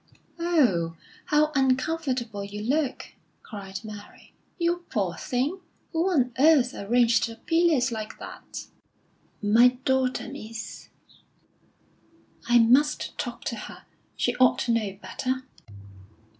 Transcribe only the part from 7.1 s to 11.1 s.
your pillows like that?" "My daughter, miss."